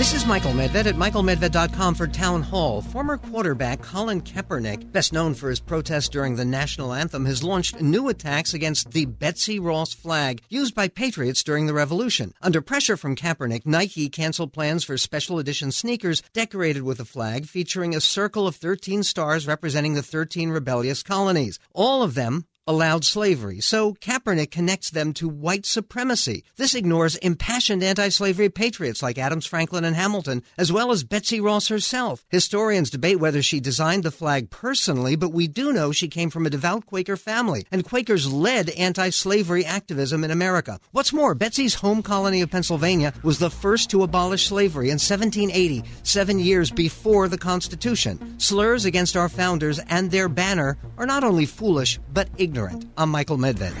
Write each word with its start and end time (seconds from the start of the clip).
This 0.00 0.14
is 0.14 0.24
Michael 0.24 0.52
Medved 0.52 0.86
at 0.86 0.94
michaelmedved.com 0.94 1.94
for 1.94 2.06
Town 2.06 2.40
Hall. 2.40 2.80
Former 2.80 3.18
quarterback 3.18 3.82
Colin 3.82 4.22
Kaepernick, 4.22 4.90
best 4.90 5.12
known 5.12 5.34
for 5.34 5.50
his 5.50 5.60
protest 5.60 6.10
during 6.10 6.36
the 6.36 6.44
national 6.46 6.94
anthem, 6.94 7.26
has 7.26 7.42
launched 7.42 7.82
new 7.82 8.08
attacks 8.08 8.54
against 8.54 8.92
the 8.92 9.04
Betsy 9.04 9.58
Ross 9.60 9.92
flag 9.92 10.40
used 10.48 10.74
by 10.74 10.88
patriots 10.88 11.42
during 11.42 11.66
the 11.66 11.74
revolution. 11.74 12.32
Under 12.40 12.62
pressure 12.62 12.96
from 12.96 13.14
Kaepernick, 13.14 13.66
Nike 13.66 14.08
canceled 14.08 14.54
plans 14.54 14.84
for 14.84 14.96
special 14.96 15.38
edition 15.38 15.70
sneakers 15.70 16.22
decorated 16.32 16.82
with 16.82 16.96
the 16.96 17.04
flag 17.04 17.44
featuring 17.44 17.94
a 17.94 18.00
circle 18.00 18.46
of 18.46 18.56
13 18.56 19.02
stars 19.02 19.46
representing 19.46 19.96
the 19.96 20.02
13 20.02 20.48
rebellious 20.48 21.02
colonies. 21.02 21.58
All 21.74 22.02
of 22.02 22.14
them 22.14 22.46
allowed 22.66 23.04
slavery, 23.04 23.60
so 23.60 23.94
Kaepernick 23.94 24.50
connects 24.50 24.90
them 24.90 25.12
to 25.14 25.28
white 25.28 25.66
supremacy. 25.66 26.44
This 26.56 26.74
ignores 26.74 27.16
impassioned 27.16 27.82
anti-slavery 27.82 28.48
patriots 28.48 29.02
like 29.02 29.18
Adams, 29.18 29.46
Franklin, 29.46 29.84
and 29.84 29.96
Hamilton, 29.96 30.42
as 30.58 30.70
well 30.70 30.92
as 30.92 31.02
Betsy 31.02 31.40
Ross 31.40 31.68
herself. 31.68 32.24
Historians 32.28 32.90
debate 32.90 33.18
whether 33.18 33.42
she 33.42 33.60
designed 33.60 34.04
the 34.04 34.10
flag 34.10 34.50
personally, 34.50 35.16
but 35.16 35.32
we 35.32 35.48
do 35.48 35.72
know 35.72 35.90
she 35.90 36.08
came 36.08 36.30
from 36.30 36.46
a 36.46 36.50
devout 36.50 36.86
Quaker 36.86 37.16
family, 37.16 37.66
and 37.72 37.84
Quakers 37.84 38.30
led 38.30 38.70
anti-slavery 38.70 39.64
activism 39.64 40.22
in 40.22 40.30
America. 40.30 40.78
What's 40.92 41.12
more, 41.12 41.34
Betsy's 41.34 41.74
home 41.74 42.02
colony 42.02 42.40
of 42.40 42.50
Pennsylvania 42.50 43.12
was 43.22 43.38
the 43.38 43.50
first 43.50 43.90
to 43.90 44.02
abolish 44.02 44.46
slavery 44.46 44.90
in 44.90 44.98
1780, 44.98 45.82
seven 46.02 46.38
years 46.38 46.70
before 46.70 47.26
the 47.28 47.38
Constitution. 47.38 48.38
Slurs 48.38 48.84
against 48.84 49.16
our 49.16 49.28
founders 49.28 49.78
and 49.88 50.10
their 50.10 50.28
banner 50.28 50.76
are 50.98 51.06
not 51.06 51.24
only 51.24 51.46
foolish, 51.46 51.98
but 52.12 52.28
ignorant. 52.36 52.49
I'm 52.96 53.10
Michael 53.10 53.38
Medved. 53.38 53.74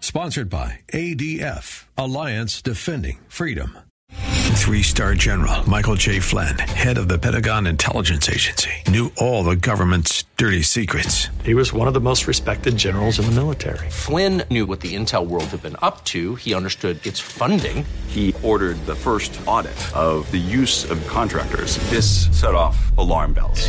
Sponsored 0.00 0.48
by 0.48 0.80
ADF, 0.92 1.84
Alliance 1.98 2.62
Defending 2.62 3.18
Freedom. 3.28 3.78
Three 4.54 4.82
star 4.82 5.14
general 5.14 5.68
Michael 5.68 5.94
J. 5.94 6.20
Flynn, 6.20 6.56
head 6.58 6.96
of 6.96 7.08
the 7.08 7.18
Pentagon 7.18 7.66
Intelligence 7.66 8.28
Agency, 8.30 8.70
knew 8.88 9.12
all 9.18 9.44
the 9.44 9.56
government's 9.56 10.24
dirty 10.36 10.62
secrets. 10.62 11.28
He 11.44 11.54
was 11.54 11.72
one 11.72 11.86
of 11.86 11.94
the 11.94 12.00
most 12.00 12.26
respected 12.26 12.76
generals 12.76 13.18
in 13.18 13.26
the 13.26 13.32
military. 13.32 13.90
Flynn 13.90 14.42
knew 14.50 14.64
what 14.64 14.80
the 14.80 14.94
intel 14.94 15.26
world 15.26 15.44
had 15.44 15.62
been 15.62 15.76
up 15.82 16.04
to. 16.06 16.36
He 16.36 16.54
understood 16.54 17.06
its 17.06 17.20
funding. 17.20 17.84
He 18.06 18.34
ordered 18.42 18.76
the 18.86 18.94
first 18.94 19.38
audit 19.46 19.76
of 19.94 20.30
the 20.30 20.38
use 20.38 20.90
of 20.90 21.06
contractors. 21.06 21.76
This 21.90 22.28
set 22.38 22.54
off 22.54 22.96
alarm 22.96 23.34
bells. 23.34 23.68